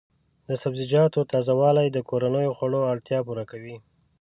د 0.47 0.49
سبزیجاتو 0.63 1.19
تازه 1.31 1.53
والي 1.61 1.87
د 1.91 1.97
کورنیو 2.09 2.55
خوړو 2.57 2.79
اړتیا 2.91 3.19
پوره 3.27 3.45
کوي. 3.51 3.75